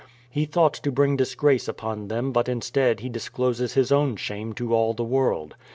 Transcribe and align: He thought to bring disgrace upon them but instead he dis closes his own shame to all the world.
He 0.31 0.45
thought 0.45 0.73
to 0.73 0.91
bring 0.91 1.15
disgrace 1.15 1.67
upon 1.67 2.07
them 2.07 2.31
but 2.31 2.49
instead 2.49 3.01
he 3.01 3.09
dis 3.09 3.29
closes 3.29 3.73
his 3.73 3.91
own 3.91 4.15
shame 4.15 4.53
to 4.53 4.73
all 4.73 4.95
the 4.95 5.03
world. 5.03 5.55